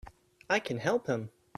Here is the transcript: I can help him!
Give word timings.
I 0.49 0.59
can 0.59 0.79
help 0.79 1.05
him! 1.05 1.29